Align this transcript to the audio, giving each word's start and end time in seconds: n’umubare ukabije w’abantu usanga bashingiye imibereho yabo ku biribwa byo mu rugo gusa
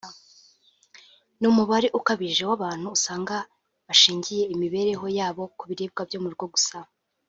n’umubare 1.41 1.87
ukabije 1.99 2.43
w’abantu 2.49 2.85
usanga 2.97 3.35
bashingiye 3.87 4.43
imibereho 4.53 5.05
yabo 5.17 5.43
ku 5.57 5.63
biribwa 5.69 6.01
byo 6.09 6.19
mu 6.23 6.27
rugo 6.33 6.47
gusa 6.55 6.77